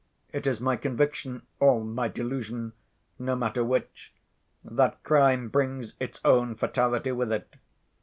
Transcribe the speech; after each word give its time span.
It 0.33 0.47
is 0.47 0.59
my 0.59 0.77
conviction, 0.77 1.43
or 1.59 1.81
my 1.85 2.07
delusion, 2.07 2.73
no 3.19 3.35
matter 3.35 3.63
which, 3.63 4.11
that 4.63 5.03
crime 5.03 5.47
brings 5.49 5.93
its 5.99 6.19
own 6.25 6.55
fatality 6.55 7.11
with 7.11 7.31
it. 7.31 7.53